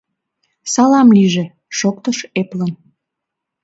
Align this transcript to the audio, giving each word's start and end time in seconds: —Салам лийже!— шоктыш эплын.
—Салам 0.73 1.09
лийже!— 1.17 1.45
шоктыш 1.77 2.17
эплын. 2.41 2.71